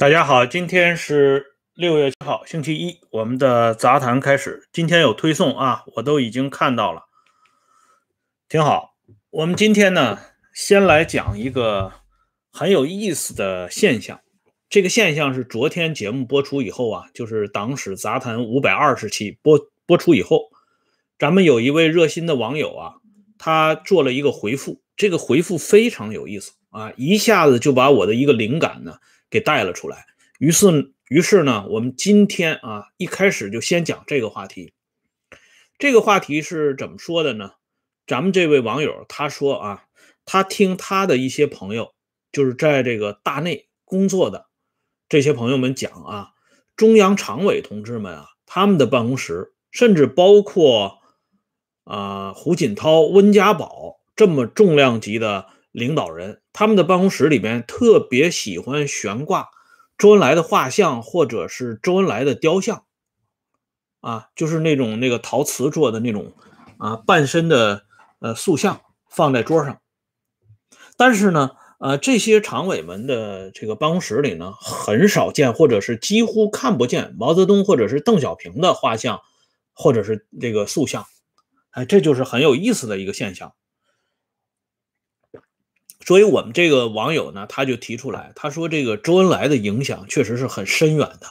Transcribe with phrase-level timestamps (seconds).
[0.00, 1.44] 大家好，今天是
[1.74, 4.66] 六月七号，星期一，我们的杂谈开始。
[4.72, 7.02] 今天有推送啊，我都已经看到了，
[8.48, 8.94] 挺好。
[9.28, 10.18] 我们今天呢，
[10.54, 11.92] 先来讲一个
[12.50, 14.18] 很有意思的现象。
[14.70, 20.48] 这个现象是昨天节目播出以后啊，就是党史杂谈五百二十期播播出以后，
[21.18, 22.94] 咱们有一位热心的网友啊，
[23.36, 28.94] 他做了一个回复，这个回复非常有意思啊，一下子就把我的一个灵感呢。
[29.30, 30.06] 给带了出来，
[30.38, 34.72] 于是，于是呢，我们今天啊，一开始就先讲这个话题。
[35.78, 37.52] 这个话题是怎么说的呢？
[38.06, 39.84] 咱们这位网友他说啊，
[40.24, 41.94] 他听他的一些朋友，
[42.32, 44.48] 就是在这个大内工作的
[45.08, 46.30] 这些朋友们讲啊，
[46.74, 50.98] 中央常委同志们啊，他们的办公室，甚至包括
[51.84, 55.46] 啊胡锦涛、温家宝这么重量级的。
[55.72, 59.48] 领导人他们的办公室里边特别喜欢悬挂
[59.96, 62.84] 周恩来的画像或者是周恩来的雕像，
[64.00, 66.32] 啊，就是那种那个陶瓷做的那种
[66.78, 67.84] 啊半身的
[68.18, 69.80] 呃塑像放在桌上。
[70.96, 79.20] 但是呢，呃，这些常委们的这个办公室里呢，很少见或者是几乎看不见毛泽东或者是邓小平的画像
[79.72, 81.04] 或者是这个塑像，
[81.70, 83.52] 哎，这就是很有意思的一个现象。
[86.06, 91.26] 所以，我们这个网友呢，他就提出来，他说这个周恩来的影响确实是很深远的，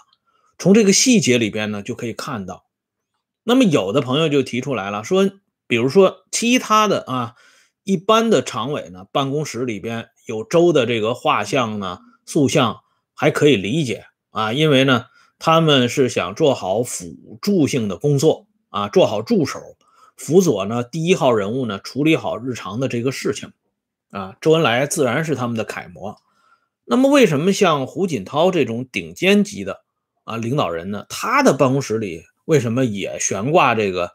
[0.57, 2.65] 从这个细节里边呢就可以看到。
[3.43, 5.29] 那么，有的朋友就提出来了，说，
[5.65, 7.33] 比如说其他的啊，
[7.83, 12.81] 一般的常委呢，办公室里边有周的这个画像呢、塑像，
[13.15, 15.05] 还可以理解啊，因为呢，
[15.39, 19.59] 他们是想做好辅助性的工作啊，做好助手，
[20.15, 23.51] 辅佐呢第一号人物呢处理好日常的这个事情。
[24.11, 26.17] 啊，周恩来自然是他们的楷模。
[26.85, 29.81] 那么，为什么像胡锦涛这种顶尖级的
[30.23, 31.05] 啊领导人呢？
[31.07, 34.11] 他的办公室里为什么也悬挂这个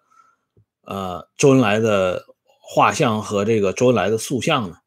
[0.83, 2.25] 呃周恩来的
[2.61, 4.79] 画像和这个周恩来的塑像呢？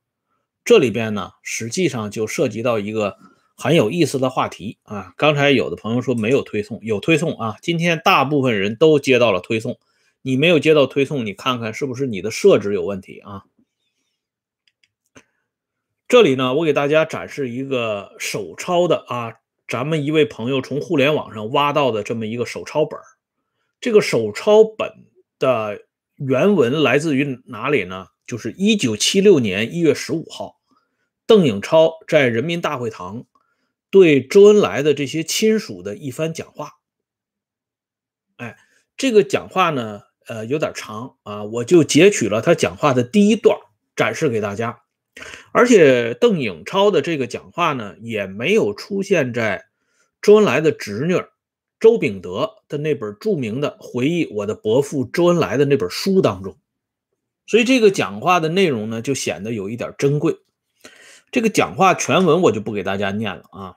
[0.65, 3.15] 这里边呢，实际上就涉及到一个
[3.55, 5.13] 很有意思的话题啊。
[5.15, 7.55] 刚才有的朋友说没有推送，有推送啊。
[7.61, 9.79] 今天大部分人都接到了推送，
[10.21, 13.43] 你没有接到推送，你看看是不是你的设置有问题啊？
[16.07, 19.33] 这里呢，我给大家展示一个手抄的啊，
[19.67, 22.97] 咱们一位朋友从互联网上挖到的这么一个手抄本
[23.81, 25.05] 这个手抄本
[25.37, 25.81] 的
[26.15, 28.07] 原文来自于哪里呢？
[28.25, 30.55] 就是一九七六年一月十五号，
[31.25, 33.25] 邓颖超在人民大会堂
[33.89, 36.75] 对周恩来的这些亲属的一番讲话。
[38.37, 38.57] 哎，
[38.95, 43.59] 这个讲话呢，呃，有点长啊，我就截取了他讲话的第一段
[43.95, 44.83] 展示给大家。
[45.51, 49.65] 而且邓颖超的这个讲话呢，也没有出现在
[50.21, 51.15] 周恩来的侄女
[51.79, 56.57] 周秉德的那本著名的回忆我的伯父周恩来的那本书当中，
[57.45, 60.37] 所以这个讲话的内容呢，就显得有一点珍贵。
[61.29, 63.75] 这个讲话全文我就不给大家念了啊，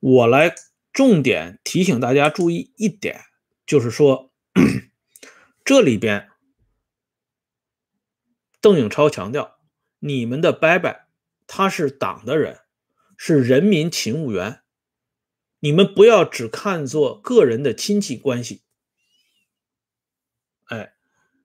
[0.00, 0.54] 我来
[0.92, 3.20] 重点提醒大家注意一点，
[3.66, 4.30] 就是说
[5.64, 6.28] 这里边
[8.60, 9.53] 邓颖超强调。
[10.06, 10.94] 你们的伯伯，
[11.46, 12.60] 他是党的人，
[13.16, 14.60] 是人民勤务员，
[15.60, 18.60] 你们不要只看作个人的亲戚关系，
[20.66, 20.92] 哎，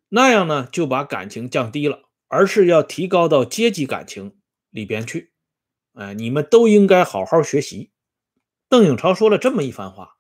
[0.09, 4.38] 那样呢就把感情降低了，而是要提高到阶级感情
[4.72, 5.31] 里边去，
[5.94, 7.94] 哎，你们都应该好好学习。
[8.68, 10.18] 邓颖超说了这么一番话，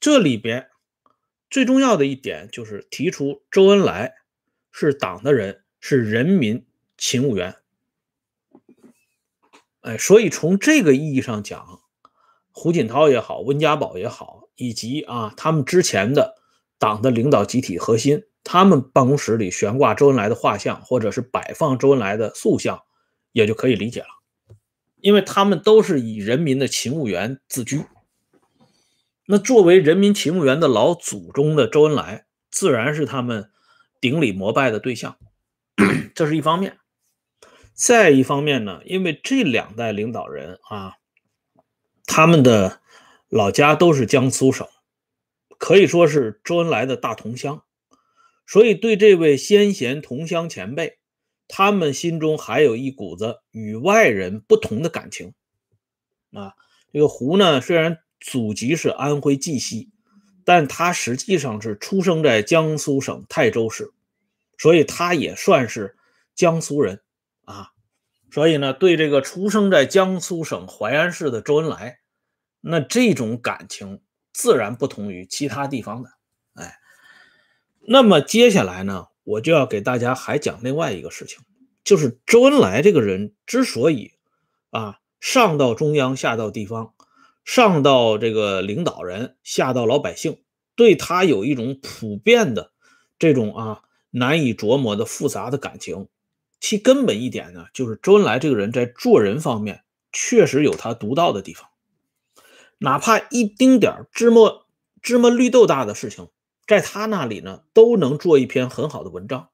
[0.00, 0.70] 这里边
[1.50, 4.14] 最重要的一点就是提出周恩来
[4.72, 6.66] 是党的人，是人民
[6.96, 7.54] 勤务员。
[9.86, 11.78] 哎，所以从这个意义上讲，
[12.50, 16.34] 胡锦涛也好，温家宝也好，以及啊他们之前的
[16.76, 22.82] 党的领导集体核心，他们办公室里悬挂周恩来的画像，或者是摆放周恩来的塑像，
[23.30, 24.08] 也就可以理解了，
[24.96, 27.84] 因为他们都是以人民的勤务员自居。
[29.26, 33.52] 那作为人民勤务员的老祖宗的周恩来，自然是他们
[34.00, 35.16] 顶礼膜拜的对象，
[36.12, 36.78] 这是一方面。
[37.76, 40.94] 再一方面呢，因为这两代领导人啊，
[42.06, 42.80] 他们的
[43.28, 44.66] 老家都是江苏省，
[45.58, 47.62] 可以说是周恩来的大同乡，
[48.46, 50.98] 所以对这位先贤同乡前辈，
[51.48, 55.34] 他们心中还有一股子与外人不同的感情。
[56.32, 56.54] 啊，
[56.90, 59.90] 这个胡呢，虽然祖籍是安徽绩溪，
[60.46, 63.92] 但他实际上是出生在江苏省泰州市，
[64.56, 65.98] 所以他也算是
[66.34, 67.02] 江苏人。
[67.46, 67.70] 啊，
[68.30, 72.00] 所以呢，对这个出生在江苏省淮安市的周恩来，
[72.60, 74.02] 那这种感情
[74.32, 76.10] 自然不同于其他地方的。
[76.54, 76.78] 哎，
[77.86, 81.38] 那么接下来呢，我就要给大家还讲另外一个事情，
[81.84, 84.12] 就是周恩来这个人之所以
[84.70, 86.94] 啊上到中央，下到地方，
[87.44, 90.42] 上到这个领导人，下到老百姓，
[90.74, 92.72] 对他有一种普遍的
[93.18, 96.08] 这种啊难以琢磨的复杂的感情。
[96.58, 101.68] 其根本一点呢，就是周恩来这个人在做人方面确实有他独到的地方，
[102.78, 104.64] 哪怕一丁点芝麻
[105.02, 106.30] 芝麻绿豆大的事情，
[106.66, 109.50] 在他那里呢，都能做一篇很好的文章。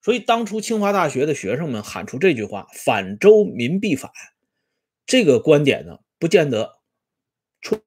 [0.00, 4.12] 所以当初清华大学的学生们喊出这句话“反周民必反”，
[5.06, 6.78] 这个观点呢，不见得
[7.60, 7.80] 错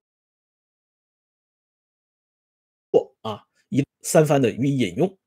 [3.22, 5.18] 啊，一三番的予以引用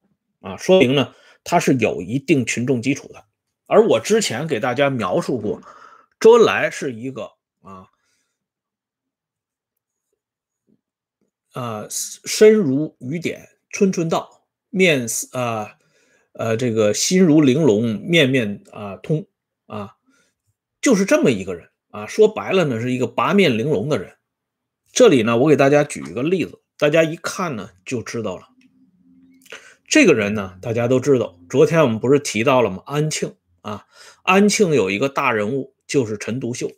[0.40, 1.14] 啊，说明呢。
[1.44, 3.25] 他是有一定群众基础的，
[3.67, 5.62] 而我之前给大家描述过，
[6.19, 7.88] 周恩来是一个啊，
[11.52, 15.76] 呃，身如雨点春春到，面似啊
[16.32, 19.26] 呃这个心如玲珑面面啊通
[19.67, 19.96] 啊，
[20.81, 22.06] 就是这么一个人啊。
[22.06, 24.17] 说白了呢，是一个八面玲珑的人。
[24.93, 28.49] 这里呢，我给大家举一个例子，大家一看呢就知道了。
[29.86, 31.38] 这个人呢，大家都知道。
[31.48, 32.82] 昨天我们不是提到了吗？
[32.86, 33.86] 安庆啊，
[34.22, 36.70] 安庆有一个大人物，就是陈独秀。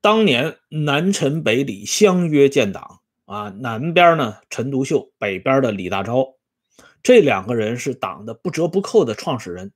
[0.00, 6.36] 当年南陈北李相约建党啊，南边呢陈独秀，北边的李大钊，
[7.02, 9.72] 这两个人是党的不折不扣的创始人。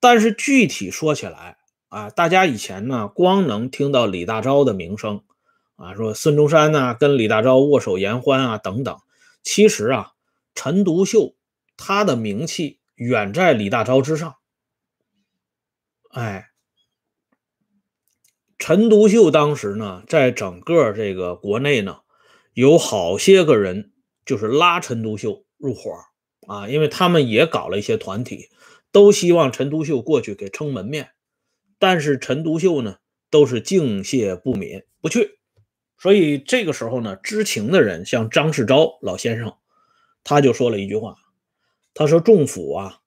[0.00, 5.22] 但是具体说起来啊，大家以前呢光能听到李大钊的名声
[5.76, 8.96] 啊，说孙中山呢跟李大钊握手言欢啊等等，
[9.42, 10.11] 其实啊。
[10.54, 11.34] 陈独秀，
[11.76, 14.36] 他的名气远在李大钊之上。
[16.10, 16.50] 哎，
[18.58, 22.00] 陈独秀当时呢，在整个这个国内呢，
[22.52, 23.92] 有好些个人
[24.26, 25.90] 就是拉陈独秀入伙
[26.46, 28.50] 啊，因为他们也搞了一些团体，
[28.92, 31.12] 都希望陈独秀过去给撑门面，
[31.78, 32.98] 但是陈独秀呢，
[33.30, 35.38] 都是敬谢不敏，不去。
[35.96, 39.56] 所以这个时候呢，知情的人像张世钊老先生。
[40.24, 41.16] 他就说了一句话，
[41.94, 43.00] 他说：“众府啊，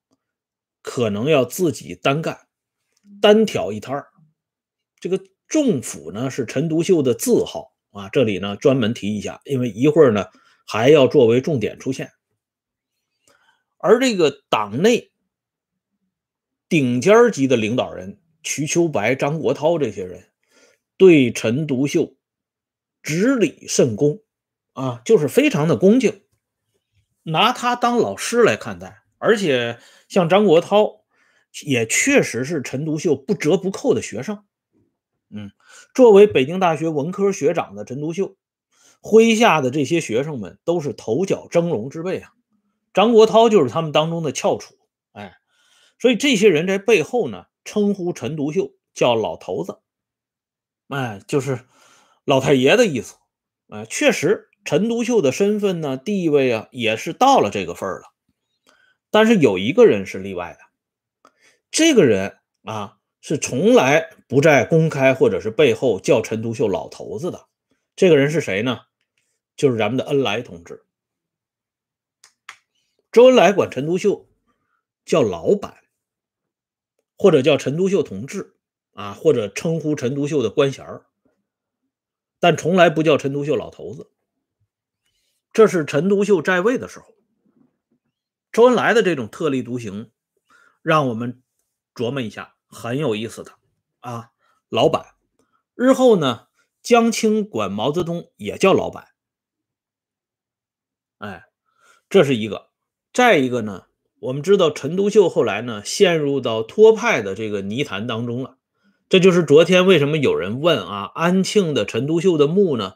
[0.81, 2.47] 可能要自己单干，
[3.21, 4.07] 单挑一摊儿。
[4.99, 8.09] 这个众府呢，是陈独秀的字号啊。
[8.09, 10.25] 这里呢，专门提一下，因为一会儿呢
[10.67, 12.11] 还要作为重点出现。
[13.77, 15.11] 而这个党内
[16.67, 20.29] 顶尖级的领导人瞿秋白、张国焘这些人，
[20.97, 22.15] 对陈独秀
[23.01, 24.21] 执礼甚恭
[24.73, 26.21] 啊，就是非常的恭敬。”
[27.27, 31.01] 拿他当老师来看待，而且像张国焘，
[31.65, 34.43] 也确实是陈独秀不折不扣的学生。
[35.31, 35.51] 嗯，
[35.95, 38.35] 作为北京大学文科学长的陈独秀，
[39.01, 42.31] 麾下的这些学生们都是头角峥嵘之辈啊。
[42.93, 44.75] 张国焘就是他们当中的翘楚。
[45.13, 45.35] 哎，
[45.97, 49.79] 所以这些人在背后呢，称呼陈独秀叫老头子，
[50.89, 51.65] 哎，就是
[52.23, 53.15] 老太爷的意思。
[53.69, 54.51] 哎，确实。
[54.65, 58.07] 陈独秀的身份呢，地位啊，也是到了这个份儿了。
[59.11, 61.31] 但是有一个人是例外的，
[61.69, 67.45] 这个人啊，是从来不在公开或者是背后叫陈独秀老头子的。
[67.95, 68.81] 这个人是谁呢？
[69.55, 70.83] 就是咱们的恩来同志。
[73.11, 74.27] 周恩来管陈独秀
[75.05, 75.77] 叫老板，
[77.17, 78.55] 或者叫陈独秀同志
[78.93, 81.05] 啊，或者称呼陈独秀的官衔儿，
[82.39, 84.09] 但从来不叫陈独秀老头子。
[85.55, 87.15] 这是陈独秀在位的时候，
[88.51, 90.11] 周恩来的这种特立独行，
[90.81, 91.41] 让我们
[91.93, 93.53] 琢磨一下，很有意思的
[94.01, 94.31] 啊。
[94.67, 95.15] 老板，
[95.73, 96.47] 日后呢，
[96.81, 99.07] 江青管毛泽东也叫老板，
[101.19, 101.45] 哎，
[102.09, 102.67] 这是一个。
[103.13, 103.85] 再一个呢，
[104.19, 108.57] 我们知道陈独秀后来呢，陷入到托派的这个泥潭当中了。
[109.07, 112.95] 这就是昨天为什么有人问啊，安庆的陈独秀的墓呢？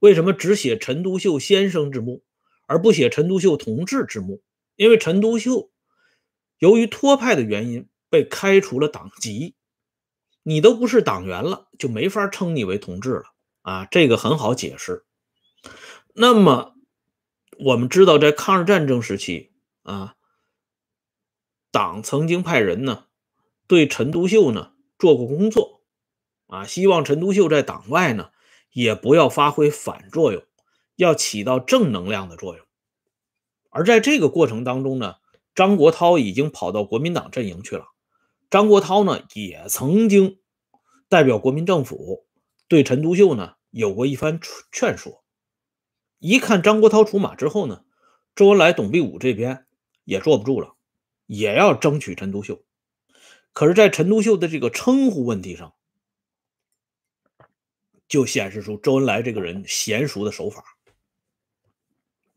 [0.00, 2.24] 为什么只写陈独秀先生之墓，
[2.66, 4.42] 而不写陈独秀同志之墓？
[4.76, 5.70] 因为陈独秀
[6.58, 9.54] 由于托派的原因被开除了党籍，
[10.42, 13.24] 你都不是党员了，就没法称你为同志了
[13.60, 13.84] 啊！
[13.84, 15.04] 这个很好解释。
[16.14, 16.74] 那么
[17.58, 19.52] 我们知道，在抗日战争时期
[19.82, 20.16] 啊，
[21.70, 23.04] 党曾经派人呢
[23.66, 25.82] 对陈独秀呢做过工作
[26.46, 28.30] 啊，希望陈独秀在党外呢。
[28.72, 30.42] 也不要发挥反作用，
[30.96, 32.64] 要起到正能量的作用。
[33.70, 35.16] 而在这个过程当中呢，
[35.54, 37.86] 张国焘已经跑到国民党阵营去了。
[38.50, 40.38] 张国焘呢，也曾经
[41.08, 42.26] 代表国民政府
[42.66, 44.40] 对陈独秀呢有过一番
[44.72, 45.22] 劝说。
[46.18, 47.84] 一看张国焘出马之后呢，
[48.34, 49.66] 周恩来、董必武这边
[50.04, 50.74] 也坐不住了，
[51.26, 52.60] 也要争取陈独秀。
[53.52, 55.74] 可是，在陈独秀的这个称呼问题上，
[58.10, 60.64] 就显示出周恩来这个人娴熟的手法，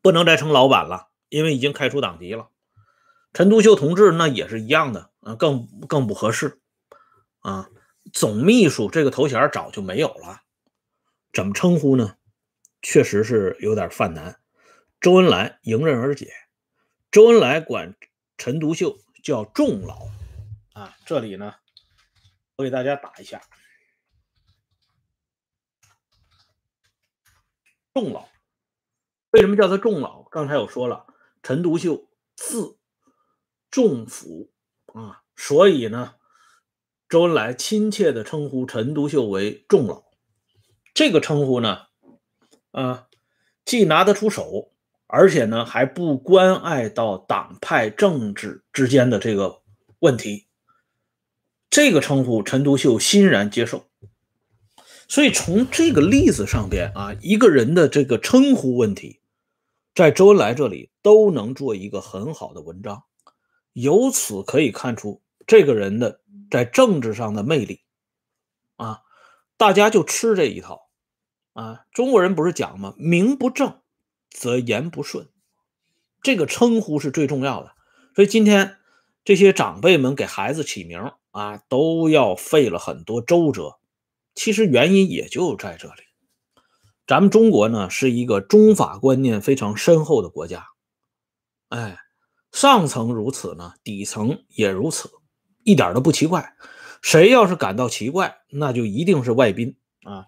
[0.04, 2.50] 不能再称老板了，因为已经开除党籍了。
[3.34, 6.62] 陈独秀同志那也是一样的，啊，更更不合适
[7.40, 7.70] 啊。
[8.14, 10.44] 总秘书这个头衔早就没有了，
[11.34, 12.18] 怎么称呼呢？
[12.84, 14.40] 确实是有点犯难。
[15.02, 16.32] 周恩来迎刃而解，
[17.10, 17.96] 周恩来管
[18.38, 20.08] 陈独秀叫仲老。
[20.74, 21.56] 啊，这里呢，
[22.58, 23.42] 我给大家打一下，
[27.94, 28.28] 仲老，
[29.30, 30.24] 为什么叫他仲老？
[30.24, 31.06] 刚才我说了，
[31.44, 32.80] 陈独秀字
[33.70, 34.52] 仲甫
[34.94, 36.16] 啊，所以呢，
[37.08, 40.06] 周恩来亲切的称呼陈独秀为仲老。
[40.96, 41.86] 这个称呼呢，
[42.72, 43.08] 啊，
[43.64, 44.74] 既拿得出手，
[45.06, 49.62] 而且呢，还不关爱到党派政治之间的这个
[50.00, 50.48] 问题。
[51.70, 53.86] 这个称呼，陈独秀欣然接受。
[55.14, 59.20] 所以从这个例子上边啊，一个人的这个称呼问题，
[59.94, 63.04] 在周恩来这里都能做一个很好的文章。
[63.74, 67.82] 由此可以看出这个人的在政治上的魅力
[68.78, 69.02] 啊，
[69.56, 70.90] 大家就吃这一套
[71.54, 71.82] 啊。
[71.92, 72.96] 中国人不是讲吗？
[72.98, 73.82] 名不正
[74.32, 75.28] 则言不顺，
[76.24, 77.74] 这个称呼是最重要的。
[78.16, 78.78] 所以今天
[79.24, 81.12] 这些长辈们给孩子起名。
[81.30, 83.78] 啊，都要费了很多周折，
[84.36, 86.02] 其实原因也就在这里。
[87.06, 90.68] 咱们中国呢是一个中法观念非常深厚的国家，
[91.70, 91.98] 哎，
[92.52, 95.12] 上层如此呢，底层也如此，
[95.64, 96.56] 一点都不奇怪。
[97.02, 100.28] 谁要是感到奇怪，那就一定是外宾啊，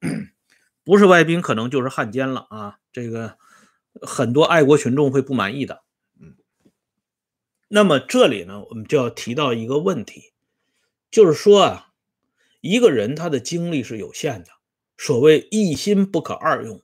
[0.84, 2.78] 不是外宾可能就是汉奸了啊。
[2.92, 3.36] 这个
[4.00, 5.82] 很多爱国群众会不满意的。
[6.18, 6.36] 嗯
[7.68, 10.32] 那么这里呢，我们就要提到一个问题，
[11.10, 11.89] 就是说啊，
[12.60, 14.50] 一个人他的精力是有限的，
[14.98, 16.82] 所谓一心不可二用。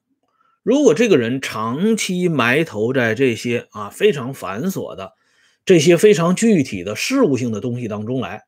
[0.63, 5.13] 如果这个人长期埋头在这些啊非常繁琐的、
[5.65, 8.47] 这些非常具体的事务性的东西当中来，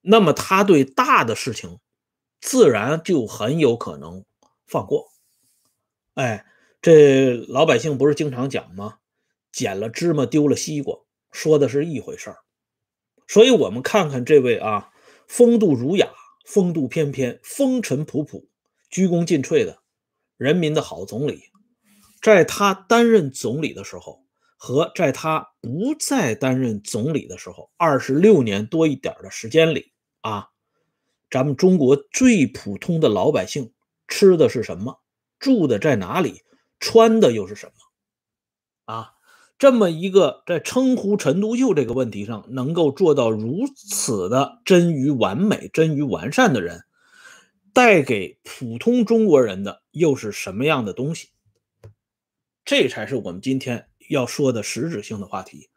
[0.00, 1.78] 那么他对大的事情
[2.40, 4.24] 自然就很有可能
[4.66, 5.08] 放过。
[6.14, 6.46] 哎，
[6.80, 8.98] 这老百姓不是经常讲吗？
[9.50, 10.98] 捡了芝麻丢了西瓜，
[11.32, 12.36] 说的是一回事儿。
[13.26, 14.90] 所以，我们看看这位啊，
[15.28, 16.08] 风度儒雅、
[16.44, 18.46] 风度翩翩、风尘仆仆、
[18.90, 19.78] 鞠躬尽瘁的
[20.36, 21.42] 人民的好总理，
[22.22, 24.24] 在他担任总理的时候，
[24.56, 30.50] 和在他不再担任总理的时候，二十六年多一点的时间里啊，
[31.30, 33.72] 咱们中国最普通的老百姓
[34.08, 35.00] 吃的是什么？
[35.38, 36.42] 住的在哪里？
[36.78, 38.94] 穿的又是什么？
[38.94, 39.15] 啊？
[39.58, 46.84] 这么一个在称呼陈独秀这个问题上能够做到如此的臻于完美、臻于完善的人，
[47.72, 51.28] 带给普通中国人的又是什么样的东西？
[52.66, 55.70] 这才是我们今天要说的实质性的话题。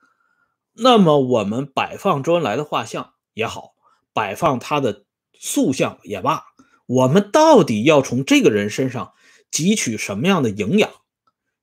[0.73, 3.75] 那么，我们摆放周恩来的画像也好，
[4.11, 6.43] 摆放他的塑像也罢，
[6.85, 9.13] 我们到底要从这个人身上
[9.51, 10.89] 汲取什么样的营养，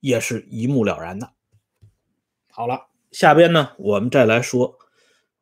[0.00, 1.32] 也是一目了然的。
[2.57, 4.79] 好了，下边呢，我们再来说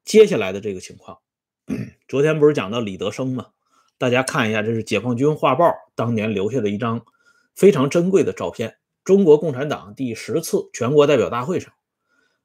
[0.04, 1.20] 接下来的这个情况。
[2.08, 3.50] 昨天不是讲到李德生吗？
[3.98, 7.06] 大家看一下，这是解放军画报当年留下的一张
[7.54, 8.78] 非常珍贵的照片。
[9.04, 11.72] 中国共产党第十次全国代表大会上，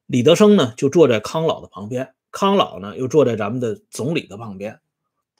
[0.06, 4.78] 李德生呢就坐在康老的旁边，康老呢又坐在咱们的总理的旁边。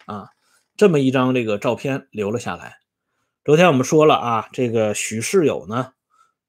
[0.06, 0.30] 啊，
[0.76, 2.78] 这么一张这个照片留了下来。
[3.44, 5.92] 昨天我们说了啊，这个许世友呢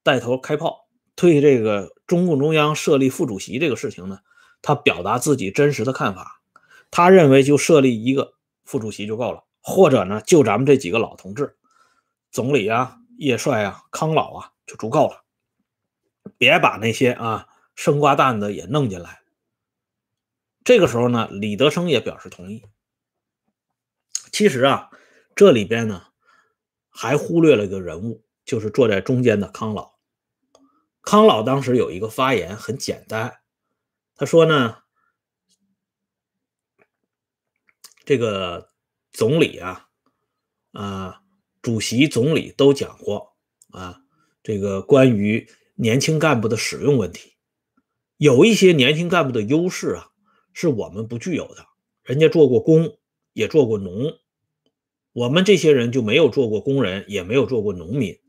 [0.02, 0.88] 带头开炮。
[1.22, 4.22] 对这个中共中央设立副主席这个事情呢，
[4.63, 6.42] 他表达自己真实的看法。
[6.90, 8.34] 他认为就设立一个
[8.66, 11.56] 副主席就够了，或者呢，就咱们这几个老同志，
[12.32, 15.22] 总理啊、叶帅啊、康老啊就足够了，
[16.40, 19.22] 别把那些啊生瓜蛋子也弄进来。
[20.63, 22.63] 这个时候呢，李德生也表示同意。
[24.32, 24.90] 其实啊，
[25.36, 26.08] 这里边呢
[26.90, 29.92] 还忽略了一个人物，就是坐在中间的康老。
[31.01, 33.39] 康老当时有一个发言很简单，
[34.15, 34.77] 他说呢，
[38.05, 38.72] 这个
[39.12, 39.88] 总理啊，
[40.74, 41.22] 啊，
[41.62, 43.36] 主席、总理都讲过
[43.72, 44.01] 啊，
[44.43, 47.34] 这个关于年轻干部的使用问题，
[48.17, 50.10] 有一些年轻干部的优势啊，
[50.53, 51.65] 是我们不具有的。
[52.03, 52.98] 人家做过工，
[53.34, 54.20] 也做过农，
[55.13, 58.20] 我们这些人就没有做过工人，也没有做过农民，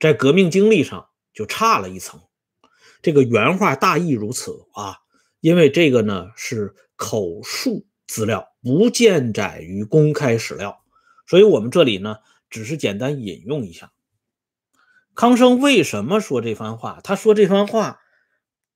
[0.00, 2.20] 在革命经历上就差了一层。
[3.02, 4.98] 这个原话大意如此啊，
[5.40, 10.82] 因为这个呢是口述资料，不见载于公开史料，
[11.26, 12.16] 所以我们这里呢
[12.50, 13.90] 只是简单引用一下。
[15.14, 17.00] 康生为什么说这番话？
[17.02, 18.00] 他说这番话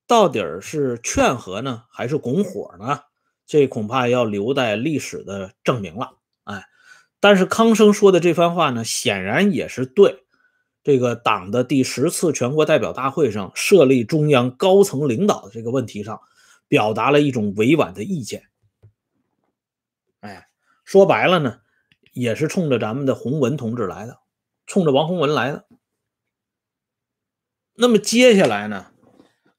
[0.07, 3.01] 到底是劝和呢，还是拱火呢？
[3.45, 6.17] 这恐怕要留待历史的证明了。
[6.45, 6.65] 哎，
[7.19, 10.24] 但是康生说的这番话呢，显然也是对。
[10.85, 16.21] 这个党的第十次全国代表大会上设立中央高层领导的这个问题上，
[16.67, 18.43] 表达了一种委婉的意见。
[20.19, 20.47] 哎，
[20.83, 21.61] 说白了呢，
[22.13, 24.19] 也是冲着咱们的洪文同志来的，
[24.67, 25.65] 冲着王洪文来的。
[27.73, 28.91] 那么接下来呢，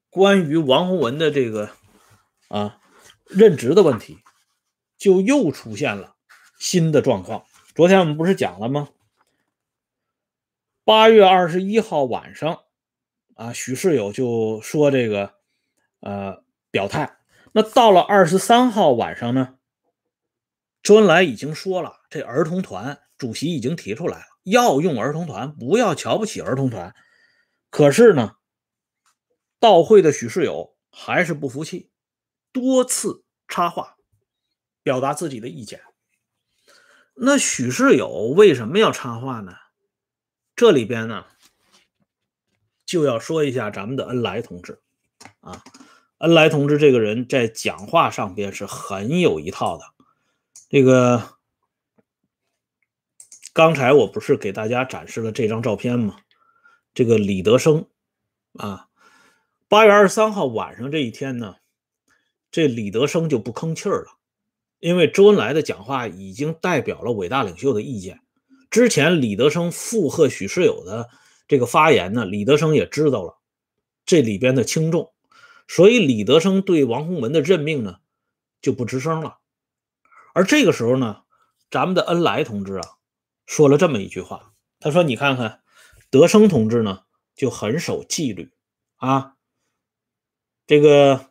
[0.08, 1.70] 关于王洪文的这个
[2.46, 2.78] 啊
[3.24, 4.18] 任职的问题，
[4.96, 6.14] 就又出现了
[6.60, 7.44] 新的状况。
[7.74, 8.90] 昨天我们不是讲了吗？
[10.86, 12.60] 八月二十一号晚上，
[13.34, 15.34] 啊，许世友就说这个，
[15.98, 17.18] 呃，表态。
[17.50, 19.56] 那到了二十三号晚上呢，
[20.84, 26.94] 周恩来已经说了，这儿童团主席已经提出来了，要用儿童团，不要瞧不起儿童团。
[27.68, 28.36] 可是呢，
[29.58, 31.90] 到会的许世友还是不服气，
[32.52, 33.96] 多次插话，
[34.84, 35.80] 表达自己的意见。
[37.16, 39.52] 那许世友为什么要插话呢？
[40.56, 41.26] 这里边呢，
[42.86, 44.80] 就要说一下咱们的恩来同志
[45.40, 45.62] 啊，
[46.18, 49.84] 恩来同志这个人在讲话上边是很有一套的。
[50.70, 51.36] 这个
[53.52, 56.16] 刚才我不是给大家展示了这张照片吗？
[56.94, 57.86] 这个李德生
[58.54, 58.88] 啊，
[59.68, 61.56] 八月二十三号晚上这一天呢，
[62.50, 64.16] 这李德生就不吭气儿了，
[64.78, 68.22] 因为周恩来的讲话已经代表了伟大领袖的意见。
[68.70, 71.08] 之前李德生附和许世友的
[71.48, 73.38] 这个发言呢，李德生也知道了
[74.04, 75.12] 这里边的轻重，
[75.68, 77.98] 所以李德生对王洪文的任命呢
[78.60, 79.38] 就不吱声了。
[80.34, 81.22] 而这个时候呢，
[81.70, 82.82] 咱们的恩来同志啊
[83.46, 85.62] 说了这么一句话，他说：“你看看
[86.10, 88.52] 德生同志呢就很守纪律
[88.96, 89.34] 啊。”
[90.66, 91.30] 这个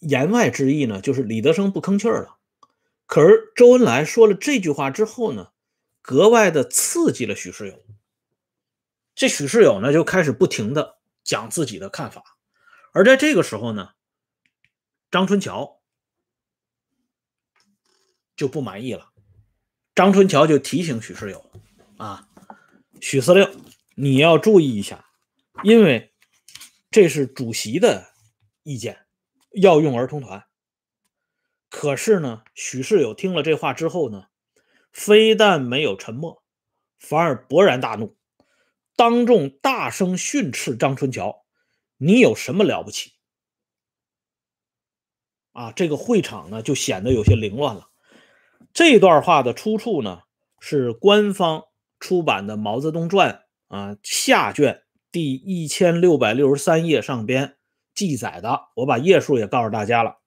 [0.00, 2.36] 言外之意呢，就是李德生不吭气儿了。
[3.06, 5.48] 可是周恩来说了这句话之后呢？
[6.06, 7.82] 格外的刺激了许世友，
[9.14, 12.22] 这许世友呢就开始不停的讲自己的看法，
[12.92, 13.94] 而在这个时候呢，
[15.10, 15.80] 张春桥
[18.36, 19.12] 就不满意了，
[19.94, 21.50] 张春桥就提醒许世友
[21.96, 22.28] 啊，
[23.00, 23.64] 许司令，
[23.94, 25.06] 你要注意一下，
[25.62, 26.12] 因为
[26.90, 28.12] 这是主席的
[28.62, 29.06] 意见，
[29.52, 30.44] 要用儿童团。
[31.70, 34.26] 可是呢，许世友听了这话之后呢。
[34.94, 36.42] 非但没有沉默，
[36.98, 38.16] 反而勃然大怒，
[38.96, 41.44] 当众大声训斥张春桥
[41.98, 43.12] ：“你有什么了不起？”
[45.50, 47.88] 啊，这个会场呢就显得有些凌乱了。
[48.72, 50.22] 这段话的出处呢
[50.60, 51.64] 是官方
[51.98, 53.44] 出版的《毛泽东传》
[53.76, 57.56] 啊下卷第一千六百六十三页上边
[57.94, 60.20] 记载的，我把页数也告诉大家了。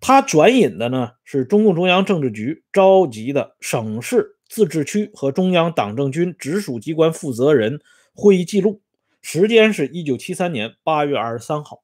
[0.00, 7.80] 他转引的呢是中共中央政治局召集的省市自治区和中央党政军直属机关负责人
[8.14, 8.82] 会议记录，
[9.22, 11.82] 时间是一九七三年八月二十三号。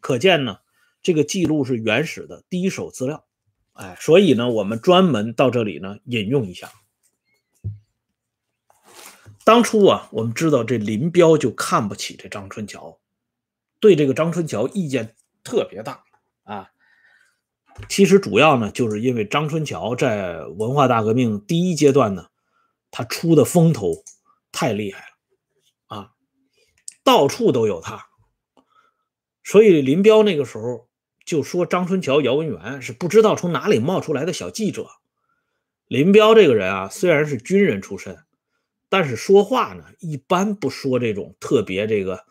[0.00, 0.58] 可见呢，
[1.00, 3.24] 这个记录是原始的第一手资料。
[3.74, 6.72] 哎，所以呢，我们专门到这里呢引用一下。
[9.44, 12.98] 当初啊，我们知道这林彪就看不起这张春桥，
[13.78, 16.02] 对这个张春桥意见特别大
[16.42, 16.70] 啊。
[17.88, 22.26] 其实主要呢，就是因为张春桥在文化大革命第一阶段呢，
[22.90, 24.04] 他出的风头
[24.52, 26.10] 太厉害了啊，
[27.02, 28.06] 到处都有他，
[29.42, 30.88] 所以林彪那个时候
[31.24, 34.86] 就说张春桥、姚文元是不知道从哪里冒出来的小记者。
[35.86, 38.16] 林彪这个人啊，虽然是军人出身，
[38.88, 42.24] 但是说话呢，一般不说这种特别这个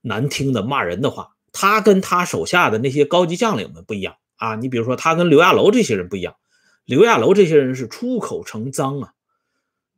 [0.00, 1.30] 难听的骂人的话。
[1.56, 4.16] 他跟他手下的那些高级将领们不一样。
[4.36, 6.36] 啊，你比如说他跟刘亚楼这些人不一样，
[6.84, 9.14] 刘亚楼这些人是出口成脏啊，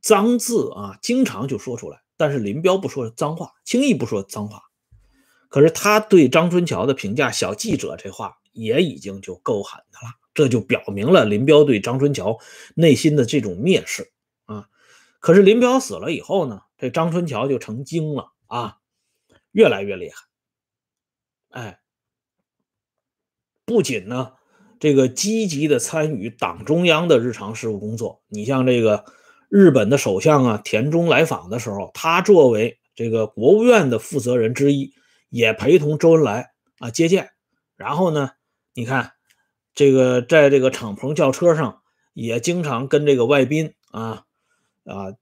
[0.01, 2.03] 脏字啊，经常就说出来。
[2.17, 4.63] 但是林彪不说脏话，轻易不说脏话。
[5.49, 12.39] 可是他对张春桥的评价，小记者这话也已经就够狠的了，这就表明了林彪对张春桥
[12.75, 14.13] 内心的这种蔑视
[14.45, 14.69] 啊。
[15.19, 18.79] 可是林彪死了以后呢，这张春桥就成精了啊，
[19.53, 20.17] 越来越厉害，
[21.61, 21.81] 哎。
[23.67, 24.33] 不仅呢，
[24.79, 29.05] 这个积极的参与党中央的日常事务工作，你像这个
[29.49, 34.95] 日本的首相啊田中来访的时候，他作为这个国务院的负责人之一，
[35.29, 37.31] 也陪同周恩来啊接见。
[37.77, 38.31] 然后呢，
[38.73, 39.13] 你看
[39.75, 41.83] 这个在这个敞篷轿车上，
[42.15, 44.25] 也经常跟这个外宾啊
[44.85, 45.13] 啊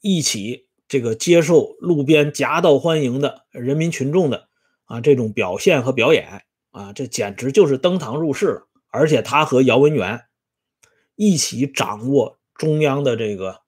[0.00, 4.48] 一起这个接受路边夹道欢迎的人民群众的
[4.86, 6.42] 啊这种表现和表演
[6.74, 8.68] 啊，这简直就是登堂入室了。
[8.90, 10.26] 而且他和姚文元
[11.16, 12.38] 一起掌握。
[12.56, 13.62] 中央的这个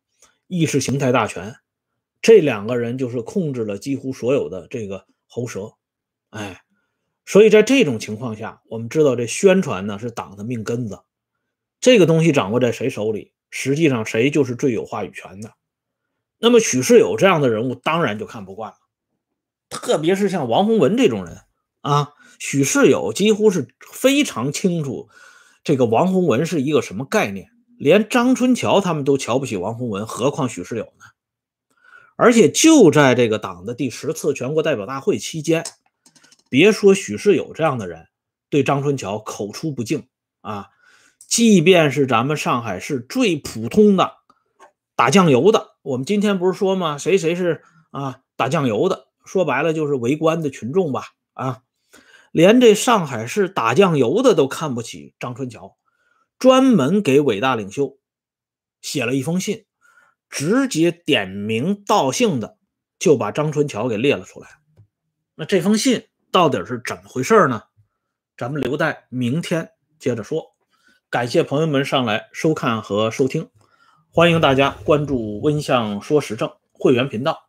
[0.46, 1.56] 意识形态大权，
[2.22, 5.72] 这两个人就是控制了几乎所有的这个喉舌，
[6.30, 6.62] 哎，
[7.24, 11.00] 所以在这种情况下，我们知道这宣传呢是党的命根子，
[11.80, 15.54] 这个东西掌握在谁手里，实际上谁就是最有话语权的。
[16.38, 18.78] 那么许世友这样的人物当然就看不惯了，
[19.68, 21.42] 特别是像王洪文这种人
[21.86, 25.08] 啊，许世友几乎是非常清楚
[25.62, 27.48] 这个王洪文是一个什么概念。
[27.78, 31.04] 连张春桥他们都瞧不起王洪文，何况许世友呢？
[32.16, 35.64] 而且就在这个党的第十次全国代表大会期间，
[36.48, 38.08] 别说许世友这样的人
[38.50, 40.08] 对张春桥口出不敬
[40.40, 40.70] 啊，
[41.28, 44.14] 即便是咱们上海市最普通的
[44.96, 46.98] 打酱油的，我们今天不是说吗？
[46.98, 49.06] 谁谁是啊打酱油的？
[49.24, 51.04] 说白了就是围观的群众吧？
[51.34, 51.60] 啊，
[52.36, 55.78] 连这上海市打酱油的都看不起张春桥。
[56.38, 57.98] 专门给伟大领袖
[58.82, 59.64] 写了一封信，
[60.28, 62.58] 直接点名道姓的
[62.98, 64.50] 就把张春桥给列了出来。
[65.34, 67.62] 那这封信到底是怎么回事呢？
[68.36, 70.54] 咱们留待明天接着说。
[71.08, 73.48] 感谢朋友们上来收看和收听，
[74.10, 77.48] 欢迎大家关注温相说时政会员频道，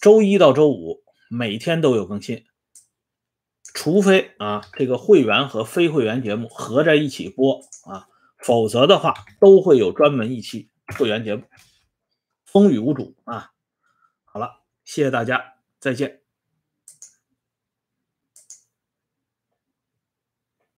[0.00, 2.44] 周一到周五每天都有更新，
[3.74, 7.60] 除非啊这个会员和非会员节目合在一起播。
[7.84, 8.08] 啊，
[8.38, 11.44] 否则的话都会有专门一期会员节目，
[12.46, 13.50] 风雨无阻啊。
[14.24, 16.23] 好了，谢谢大家，再见。